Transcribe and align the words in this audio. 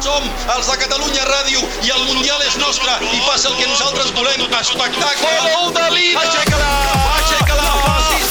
Som 0.00 0.24
els 0.54 0.64
de 0.64 0.76
Catalunya 0.80 1.24
Ràdio 1.28 1.60
i 1.84 1.90
el 1.92 2.06
Mundial 2.08 2.40
és 2.46 2.54
nostre 2.56 2.94
i 3.04 3.20
passa 3.26 3.50
el 3.50 3.58
que 3.58 3.66
nosaltres 3.68 4.08
volem. 4.16 4.46
Espectacle! 4.56 5.32
Gol 5.44 5.74
de 5.76 5.84
Lina! 5.92 6.22
Aixeca-la! 6.24 6.72
Aixeca-la! 7.18 7.68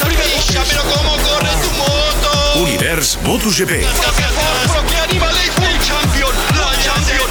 Fixa, 0.02 0.66
però 0.66 0.82
com 0.90 1.08
corre 1.22 1.54
tu 1.62 1.72
moto! 1.78 2.36
Univers 2.64 3.16
MotoGP. 3.22 3.82
Però 3.86 4.84
que 4.90 5.02
animal 5.06 5.42
és! 5.46 5.58
El 5.70 5.82
champion! 5.86 6.46
La 6.58 6.70
champion! 6.82 7.30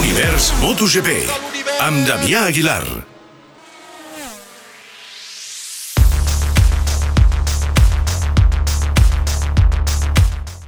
Univers 0.00 0.54
MotoGP. 0.62 1.20
Amb 1.86 2.02
Damià 2.10 2.48
Aguilar. 2.50 3.15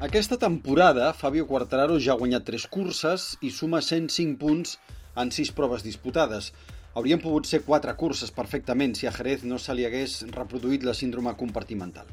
Aquesta 0.08 0.38
temporada, 0.38 1.12
Fabio 1.12 1.44
Quartararo 1.46 1.98
ja 2.00 2.14
ha 2.14 2.16
guanyat 2.16 2.46
3 2.48 2.62
curses 2.72 3.34
i 3.44 3.50
suma 3.52 3.82
105 3.84 4.38
punts 4.40 4.78
en 5.20 5.28
6 5.28 5.50
proves 5.52 5.82
disputades. 5.84 6.54
Haurien 6.96 7.20
pogut 7.20 7.44
ser 7.44 7.60
4 7.66 7.92
curses 8.00 8.32
perfectament 8.32 8.96
si 8.96 9.04
a 9.04 9.12
Jerez 9.12 9.44
no 9.44 9.58
se 9.60 9.76
li 9.76 9.84
hagués 9.84 10.22
reproduït 10.32 10.86
la 10.88 10.94
síndrome 10.96 11.34
compartimental. 11.36 12.08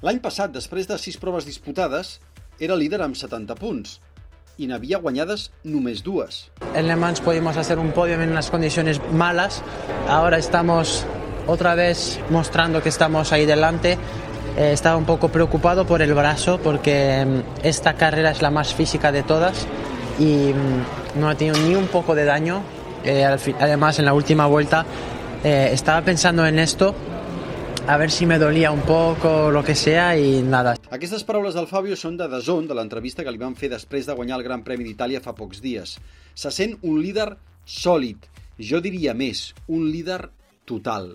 L'any 0.00 0.22
passat, 0.24 0.54
després 0.54 0.88
de 0.88 0.96
6 0.96 1.20
proves 1.20 1.44
disputades, 1.44 2.22
era 2.56 2.80
líder 2.80 3.02
amb 3.04 3.20
70 3.20 3.58
punts 3.60 3.98
i 4.56 4.70
n'havia 4.72 5.02
guanyades 5.04 5.50
només 5.68 6.00
dues. 6.00 6.46
En 6.72 6.88
Le 6.88 6.96
Mans 6.96 7.20
pudimos 7.20 7.60
hacer 7.60 7.76
un 7.76 7.92
podio 7.92 8.16
en 8.16 8.32
unas 8.32 8.48
condiciones 8.48 8.96
malas. 9.12 9.60
Ahora 10.08 10.38
estamos 10.40 11.04
otra 11.46 11.74
vez 11.74 12.18
mostrando 12.30 12.82
que 12.82 12.88
estamos 12.88 13.30
ahí 13.32 13.44
delante. 13.44 13.98
Eh, 14.56 14.72
estaba 14.72 14.96
un 14.96 15.04
poco 15.04 15.28
preocupado 15.28 15.86
por 15.86 16.00
el 16.00 16.14
brazo 16.14 16.58
porque 16.62 17.24
mm, 17.26 17.66
esta 17.66 17.94
carrera 17.94 18.30
es 18.30 18.40
la 18.40 18.50
más 18.50 18.74
física 18.74 19.12
de 19.12 19.22
todas 19.22 19.66
y 20.18 20.54
mm, 20.54 21.20
no 21.20 21.28
ha 21.28 21.34
tenido 21.34 21.58
ni 21.58 21.74
un 21.74 21.88
poco 21.88 22.14
de 22.14 22.24
daño. 22.24 22.62
Eh, 23.04 23.24
además, 23.24 23.98
en 23.98 24.06
la 24.06 24.14
última 24.14 24.46
vuelta 24.46 24.86
eh, 25.44 25.68
estaba 25.72 26.00
pensando 26.00 26.46
en 26.46 26.58
esto, 26.58 26.94
a 27.86 27.98
ver 27.98 28.10
si 28.10 28.24
me 28.24 28.38
dolía 28.38 28.70
un 28.70 28.80
poco, 28.80 29.50
lo 29.50 29.62
que 29.62 29.74
sea 29.74 30.18
y 30.18 30.42
nada. 30.42 30.74
Aquestes 30.90 31.22
paraules 31.22 31.54
del 31.54 31.68
Fabio 31.68 31.94
són 31.94 32.16
de 32.16 32.26
Dazón, 32.26 32.66
de 32.66 32.74
l'entrevista 32.74 33.22
que 33.22 33.30
li 33.30 33.38
van 33.38 33.54
fer 33.54 33.68
després 33.70 34.08
de 34.08 34.16
guanyar 34.16 34.40
el 34.40 34.46
Gran 34.46 34.64
Premi 34.64 34.88
d'Itàlia 34.88 35.20
fa 35.20 35.36
pocs 35.36 35.60
dies. 35.60 35.98
Se 36.34 36.50
sent 36.50 36.78
un 36.82 36.98
líder 37.04 37.36
sòlid, 37.62 38.24
jo 38.58 38.80
diria 38.80 39.14
més, 39.14 39.52
un 39.68 39.86
líder 39.92 40.30
total. 40.64 41.12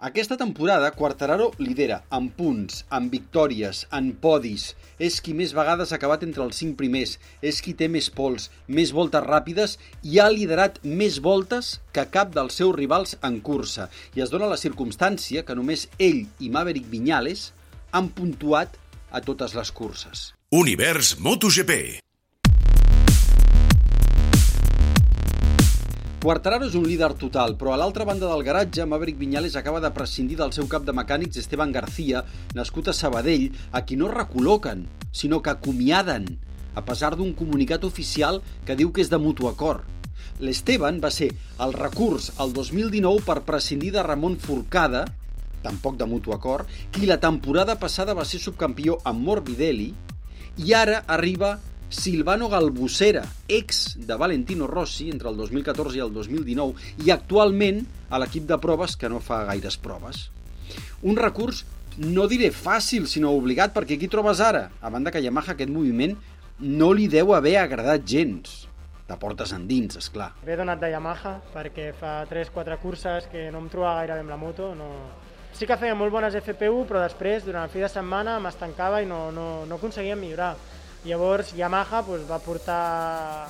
Aquesta 0.00 0.36
temporada, 0.36 0.90
Quartararo 0.98 1.52
lidera 1.58 2.02
en 2.10 2.28
punts, 2.36 2.82
en 2.90 3.08
victòries, 3.12 3.84
en 3.94 4.12
podis. 4.24 4.72
És 4.98 5.20
qui 5.24 5.34
més 5.38 5.54
vegades 5.56 5.92
ha 5.92 5.98
acabat 5.98 6.24
entre 6.26 6.44
els 6.44 6.58
cinc 6.58 6.76
primers. 6.80 7.16
És 7.42 7.62
qui 7.64 7.74
té 7.78 7.88
més 7.88 8.10
pols, 8.10 8.50
més 8.66 8.92
voltes 8.92 9.24
ràpides 9.24 9.78
i 10.02 10.20
ha 10.20 10.28
liderat 10.32 10.78
més 10.84 11.18
voltes 11.24 11.74
que 11.94 12.06
cap 12.12 12.34
dels 12.34 12.60
seus 12.60 12.74
rivals 12.76 13.16
en 13.22 13.40
cursa. 13.40 13.88
I 14.16 14.26
es 14.26 14.34
dona 14.34 14.50
la 14.50 14.60
circumstància 14.60 15.46
que 15.46 15.58
només 15.58 15.88
ell 15.98 16.24
i 16.40 16.52
Maverick 16.52 16.90
Viñales 16.92 17.50
han 17.92 18.12
puntuat 18.16 18.78
a 19.12 19.20
totes 19.20 19.54
les 19.58 19.72
curses. 19.72 20.32
Univers 20.52 21.16
MotoGP. 21.20 22.02
Quartararo 26.22 26.68
és 26.68 26.74
un 26.78 26.84
líder 26.86 27.08
total, 27.18 27.56
però 27.58 27.72
a 27.74 27.76
l'altra 27.80 28.04
banda 28.06 28.28
del 28.30 28.44
garatge, 28.46 28.84
Maverick 28.86 29.16
Viñales 29.18 29.56
acaba 29.58 29.80
de 29.82 29.88
prescindir 29.90 30.36
del 30.38 30.52
seu 30.54 30.68
cap 30.70 30.84
de 30.86 30.92
mecànics 30.94 31.40
Esteban 31.40 31.72
García, 31.74 32.20
nascut 32.54 32.86
a 32.86 32.94
Sabadell, 32.94 33.48
a 33.74 33.80
qui 33.82 33.98
no 33.98 34.06
recol·loquen, 34.06 34.84
sinó 35.10 35.40
que 35.42 35.50
acomiaden, 35.50 36.28
a 36.78 36.84
pesar 36.86 37.16
d'un 37.18 37.32
comunicat 37.34 37.82
oficial 37.82 38.38
que 38.62 38.76
diu 38.78 38.92
que 38.94 39.02
és 39.02 39.10
de 39.10 39.18
mutu 39.18 39.50
acord. 39.50 39.82
L'Esteban 40.38 41.02
va 41.02 41.10
ser 41.10 41.32
el 41.58 41.74
recurs 41.74 42.30
al 42.38 42.54
2019 42.54 43.26
per 43.26 43.40
prescindir 43.42 43.90
de 43.98 44.06
Ramon 44.06 44.38
Forcada, 44.38 45.02
tampoc 45.66 45.98
de 45.98 46.06
mutu 46.06 46.38
acord, 46.38 46.70
qui 46.94 47.10
la 47.10 47.18
temporada 47.18 47.80
passada 47.82 48.14
va 48.14 48.22
ser 48.22 48.38
subcampió 48.38 49.00
amb 49.02 49.26
Morbidelli, 49.26 49.90
i 50.62 50.70
ara 50.70 51.02
arriba 51.10 51.56
Silvano 51.92 52.48
Galbusera, 52.48 53.22
ex 53.48 53.98
de 54.00 54.16
Valentino 54.16 54.66
Rossi 54.66 55.10
entre 55.12 55.28
el 55.28 55.36
2014 55.36 55.98
i 55.98 56.00
el 56.00 56.12
2019 56.14 57.04
i 57.04 57.12
actualment 57.12 57.84
a 58.08 58.18
l'equip 58.18 58.48
de 58.48 58.56
proves 58.58 58.96
que 58.96 59.10
no 59.12 59.20
fa 59.20 59.42
gaires 59.44 59.76
proves. 59.76 60.24
Un 61.04 61.20
recurs 61.20 61.66
no 62.00 62.24
diré 62.30 62.48
fàcil, 62.48 63.04
sinó 63.06 63.34
obligat, 63.36 63.74
perquè 63.76 63.98
aquí 63.98 64.08
trobes 64.08 64.40
ara? 64.40 64.70
A 64.80 64.88
banda 64.88 65.12
que 65.12 65.20
Yamaha 65.20 65.52
aquest 65.52 65.70
moviment 65.70 66.16
no 66.58 66.92
li 66.96 67.10
deu 67.12 67.34
haver 67.36 67.58
agradat 67.60 68.08
gens. 68.08 68.62
De 69.04 69.18
portes 69.20 69.52
endins, 69.52 69.98
és 70.00 70.08
clar. 70.08 70.30
Ve 70.46 70.56
donat 70.56 70.80
de 70.80 70.88
Yamaha 70.94 71.34
perquè 71.52 71.90
fa 71.98 72.22
3-4 72.30 72.78
curses 72.80 73.28
que 73.28 73.50
no 73.52 73.60
em 73.60 73.68
trobava 73.68 74.00
gaire 74.00 74.16
bé 74.16 74.24
amb 74.24 74.32
la 74.32 74.40
moto. 74.40 74.72
No... 74.78 74.88
Sí 75.52 75.68
que 75.68 75.76
feia 75.76 75.92
molt 75.92 76.14
bones 76.14 76.38
FPU, 76.40 76.86
però 76.88 77.02
després, 77.02 77.44
durant 77.44 77.66
el 77.66 77.72
fi 77.74 77.82
de 77.84 77.90
setmana, 77.92 78.38
m'estancava 78.40 79.02
i 79.04 79.06
no, 79.10 79.26
no, 79.36 79.66
no 79.68 79.76
aconseguia 79.76 80.16
millorar. 80.16 80.54
Llavors, 81.02 81.50
Yamaha 81.58 82.02
doncs, 82.06 82.28
va 82.28 82.38
portar 82.38 83.48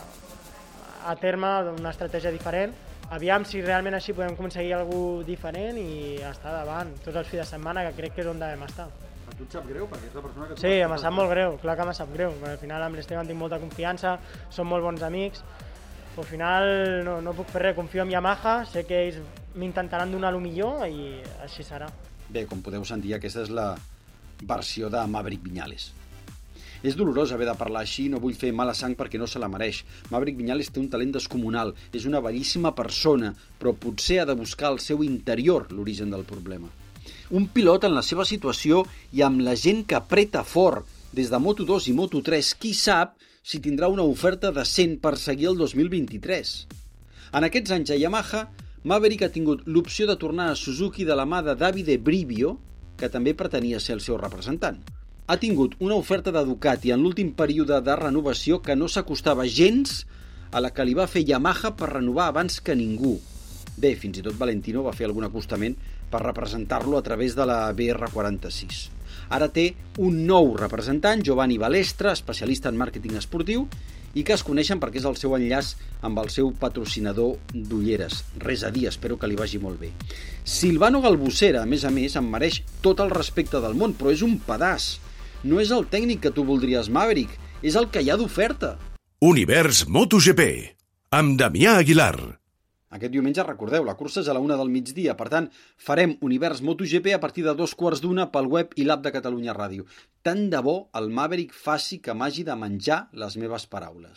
a 1.05 1.15
terme 1.21 1.51
una 1.75 1.91
estratègia 1.93 2.33
diferent. 2.33 2.73
Aviam 3.13 3.45
si 3.45 3.61
realment 3.61 3.99
així 3.99 4.15
podem 4.17 4.33
aconseguir 4.33 4.73
alguna 4.73 5.27
diferent 5.27 5.77
i 5.77 6.17
estar 6.31 6.55
davant 6.55 6.95
tots 7.05 7.19
els 7.21 7.29
fi 7.29 7.43
de 7.43 7.45
setmana, 7.45 7.85
que 7.85 7.99
crec 7.99 8.17
que 8.17 8.25
és 8.25 8.31
on 8.31 8.41
devem 8.41 8.65
estar. 8.65 8.87
A 9.29 9.35
tu 9.37 9.45
et 9.45 9.53
sap 9.53 9.69
greu, 9.69 9.85
perquè 9.91 10.09
és 10.09 10.17
la 10.17 10.25
persona 10.25 10.49
que... 10.49 10.57
Sí, 10.63 10.73
em 10.87 10.97
sap 11.03 11.13
molt 11.13 11.29
greu, 11.35 11.59
clar 11.61 11.77
que 11.77 11.85
em 11.85 11.93
sap 11.99 12.17
greu. 12.17 12.33
perquè 12.41 12.57
Al 12.57 12.63
final 12.65 12.89
amb 12.89 12.97
l'Esteban 12.97 13.29
tinc 13.29 13.41
molta 13.43 13.61
confiança, 13.61 14.17
som 14.49 14.73
molt 14.73 14.89
bons 14.89 15.05
amics, 15.05 15.45
però 16.15 16.25
al 16.25 16.31
final 16.33 16.73
no, 17.05 17.21
no 17.21 17.37
puc 17.37 17.53
fer 17.53 17.67
res, 17.67 17.77
confio 17.77 18.07
en 18.07 18.17
Yamaha, 18.17 18.63
sé 18.73 18.87
que 18.89 19.05
ells 19.11 19.21
m'intentaran 19.61 20.13
donar 20.13 20.33
el 20.33 20.41
millor 20.41 20.87
i 20.89 21.19
així 21.45 21.69
serà. 21.69 21.93
Bé, 22.33 22.47
com 22.49 22.65
podeu 22.65 22.85
sentir, 22.89 23.13
aquesta 23.19 23.45
és 23.45 23.53
la 23.53 23.75
versió 24.49 24.89
de 24.89 25.05
Maverick 25.05 25.45
Viñales. 25.45 25.93
És 26.83 26.97
dolorós 26.99 27.31
haver 27.33 27.47
de 27.47 27.55
parlar 27.59 27.85
així, 27.87 28.09
no 28.11 28.21
vull 28.23 28.35
fer 28.39 28.51
mala 28.53 28.75
sang 28.75 28.97
perquè 28.99 29.19
no 29.21 29.29
se 29.31 29.39
la 29.43 29.51
mereix. 29.51 29.83
Maverick 30.11 30.39
Viñales 30.39 30.71
té 30.73 30.81
un 30.83 30.89
talent 30.91 31.13
descomunal, 31.15 31.75
és 31.95 32.07
una 32.11 32.21
bellíssima 32.21 32.75
persona, 32.75 33.33
però 33.59 33.75
potser 33.79 34.23
ha 34.23 34.29
de 34.29 34.39
buscar 34.39 34.73
al 34.73 34.81
seu 34.83 35.05
interior 35.07 35.69
l'origen 35.71 36.11
del 36.11 36.27
problema. 36.27 36.71
Un 37.31 37.47
pilot 37.55 37.87
en 37.87 37.95
la 37.95 38.03
seva 38.03 38.27
situació 38.29 38.83
i 39.15 39.23
amb 39.23 39.41
la 39.47 39.55
gent 39.57 39.87
que 39.87 39.97
apreta 39.99 40.43
fort, 40.45 40.87
des 41.13 41.31
de 41.31 41.39
Moto2 41.39 41.89
i 41.93 41.95
Moto3, 41.97 42.55
qui 42.59 42.73
sap 42.75 43.15
si 43.43 43.61
tindrà 43.61 43.89
una 43.91 44.05
oferta 44.07 44.53
decent 44.55 44.99
per 45.03 45.17
seguir 45.19 45.51
el 45.53 45.59
2023. 45.61 46.53
En 47.33 47.47
aquests 47.47 47.75
anys 47.75 47.93
a 47.95 47.99
Yamaha, 48.01 48.43
Maverick 48.85 49.23
ha 49.27 49.31
tingut 49.31 49.63
l'opció 49.67 50.09
de 50.11 50.19
tornar 50.19 50.51
a 50.51 50.59
Suzuki 50.59 51.07
de 51.07 51.15
la 51.15 51.27
mà 51.29 51.43
de 51.47 51.55
Davide 51.55 51.99
Brivio, 51.99 52.57
que 52.99 53.11
també 53.11 53.35
pretenia 53.39 53.81
ser 53.81 53.97
el 53.99 54.03
seu 54.05 54.19
representant. 54.19 54.83
Ha 55.33 55.39
tingut 55.41 55.79
una 55.81 55.95
oferta 55.97 56.29
de 56.29 56.43
Ducati 56.45 56.91
en 56.93 57.01
l'últim 57.01 57.31
període 57.33 57.79
de 57.81 57.93
renovació 57.97 58.59
que 58.61 58.75
no 58.77 58.85
s'acostava 58.85 59.47
gens 59.49 60.03
a 60.53 60.61
la 60.61 60.71
que 60.77 60.85
li 60.85 60.93
va 60.93 61.07
fer 61.09 61.23
Yamaha 61.25 61.71
per 61.79 61.89
renovar 61.89 62.27
abans 62.29 62.59
que 62.61 62.75
ningú. 62.77 63.15
Bé, 63.81 63.95
fins 63.97 64.19
i 64.21 64.25
tot 64.27 64.37
Valentino 64.37 64.83
va 64.85 64.93
fer 64.93 65.07
algun 65.09 65.25
acostament 65.25 65.79
per 66.13 66.21
representar-lo 66.21 66.99
a 66.99 67.05
través 67.07 67.33
de 67.39 67.47
la 67.49 67.57
BR46. 67.73 68.83
Ara 69.33 69.49
té 69.49 69.71
un 70.05 70.19
nou 70.29 70.53
representant, 70.61 71.25
Giovanni 71.25 71.57
Balestra, 71.57 72.13
especialista 72.13 72.69
en 72.69 72.77
màrqueting 72.77 73.17
esportiu, 73.17 73.65
i 74.13 74.27
que 74.29 74.37
es 74.37 74.45
coneixen 74.45 74.81
perquè 74.83 75.01
és 75.01 75.09
el 75.09 75.17
seu 75.17 75.33
enllaç 75.39 75.73
amb 76.05 76.21
el 76.21 76.29
seu 76.35 76.53
patrocinador 76.61 77.39
d'ulleres. 77.55 78.21
Res 78.45 78.67
a 78.69 78.73
dir, 78.75 78.85
espero 78.91 79.17
que 79.17 79.33
li 79.33 79.41
vagi 79.41 79.63
molt 79.63 79.81
bé. 79.81 79.95
Silvano 80.45 81.01
Galbusera, 81.01 81.65
a 81.65 81.71
més 81.73 81.89
a 81.89 81.95
més, 81.95 82.21
em 82.21 82.29
mereix 82.29 82.61
tot 82.85 83.01
el 83.01 83.17
respecte 83.17 83.65
del 83.65 83.81
món, 83.81 83.97
però 83.97 84.13
és 84.13 84.21
un 84.27 84.37
pedaç. 84.45 84.99
No 85.43 85.59
és 85.59 85.73
el 85.75 85.89
tècnic 85.91 86.21
que 86.23 86.31
tu 86.31 86.45
voldries, 86.47 86.87
Maverick, 86.87 87.33
és 87.67 87.75
el 87.79 87.89
que 87.91 87.99
hi 88.03 88.13
ha 88.13 88.17
d'oferta. 88.19 88.77
Univers 89.27 89.83
MotoGP. 89.91 90.45
Amb 91.19 91.35
Damià 91.41 91.75
Aguilar. 91.81 92.15
Aquest 92.95 93.11
diumenge, 93.11 93.43
recordeu, 93.49 93.83
la 93.83 93.97
cursa 93.99 94.21
és 94.23 94.29
a 94.31 94.37
la 94.37 94.43
una 94.45 94.59
del 94.61 94.71
migdia, 94.71 95.17
per 95.19 95.27
tant, 95.33 95.49
farem 95.81 96.15
Univers 96.23 96.63
MotoGP 96.63 97.17
a 97.17 97.21
partir 97.21 97.43
de 97.47 97.57
dos 97.59 97.75
quarts 97.75 98.03
d'una 98.05 98.29
pel 98.31 98.51
web 98.53 98.77
i 98.77 98.87
l'app 98.87 99.03
de 99.03 99.15
Catalunya 99.15 99.55
Ràdio. 99.57 99.89
Tant 100.23 100.45
de 100.53 100.61
bo 100.63 100.77
el 101.01 101.11
Maverick 101.11 101.57
faci 101.57 101.99
que 102.05 102.15
m'hagi 102.15 102.45
de 102.47 102.59
menjar 102.59 103.07
les 103.25 103.39
meves 103.41 103.67
paraules. 103.67 104.11